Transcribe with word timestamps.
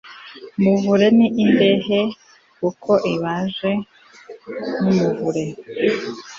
muvure 0.61 1.07
ni 1.17 1.27
imbehe 1.43 1.99
kuko 2.59 2.91
ibaje 3.13 3.71
nk'umuvure 4.79 5.45